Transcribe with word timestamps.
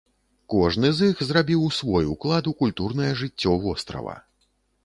Кожны 0.53 0.89
з 0.99 1.09
іх 1.11 1.21
зрабіў 1.27 1.67
свой 1.79 2.09
уклад 2.13 2.51
у 2.53 2.57
культурнае 2.65 3.11
жыццё 3.21 3.51
вострава. 3.67 4.21